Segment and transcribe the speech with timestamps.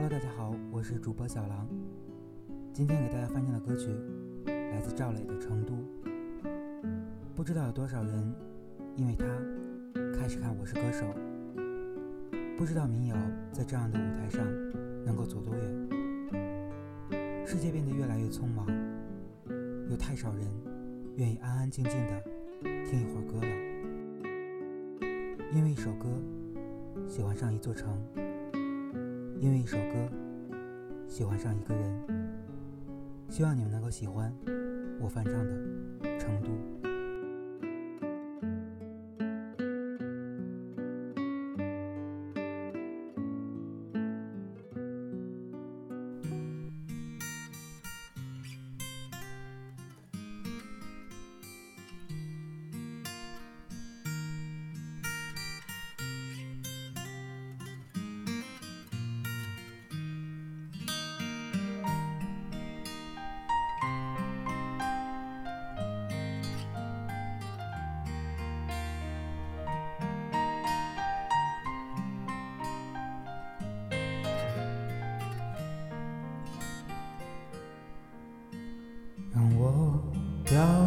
[0.00, 1.66] Hello，大家好，我是主播小狼。
[2.72, 3.88] 今天给大家翻唱的歌曲
[4.46, 5.74] 来自赵磊的《成都》。
[7.34, 8.32] 不知道有多少人
[8.94, 9.24] 因为他
[10.16, 11.04] 开始看《我是歌手》，
[12.56, 13.16] 不知道民谣
[13.52, 14.46] 在这样的舞台上
[15.04, 15.64] 能够走多远。
[17.44, 18.68] 世界变得越来越匆忙，
[19.90, 20.46] 有太少人
[21.16, 22.22] 愿意安安静静的
[22.88, 23.48] 听一会儿歌了。
[25.52, 26.06] 因为一首歌，
[27.08, 28.00] 喜欢上一座城。
[29.40, 30.08] 因为一首歌，
[31.06, 32.06] 喜欢上一个人。
[33.28, 34.34] 希望你们能够喜欢
[35.00, 35.54] 我翻唱的
[36.18, 36.48] 《成都》。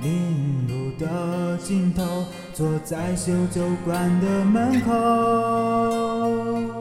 [0.00, 6.79] 林路的尽头，坐在修酒馆的门口。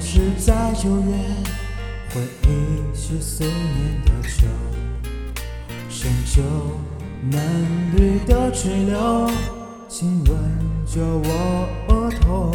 [0.00, 1.12] 是在九月，
[2.12, 4.46] 回忆是思念的愁，
[5.90, 6.42] 深秋
[7.30, 7.38] 嫩
[7.94, 9.30] 绿的垂柳，
[9.88, 10.36] 亲吻
[10.86, 12.52] 着我额头，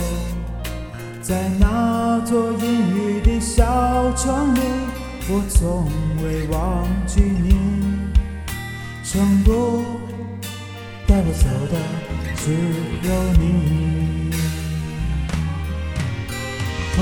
[1.22, 4.60] 在那座阴雨的小城里，
[5.30, 5.88] 我从
[6.24, 7.56] 未忘记你。
[9.04, 9.84] 成都
[11.08, 11.78] 带不走的
[12.36, 12.52] 只
[13.08, 13.85] 有你。